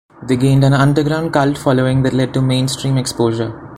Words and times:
They 0.23 0.35
gained 0.35 0.63
an 0.63 0.73
underground 0.73 1.31
cult 1.31 1.59
following 1.59 2.01
that 2.01 2.13
led 2.13 2.33
to 2.33 2.41
mainstream 2.41 2.97
exposure. 2.97 3.53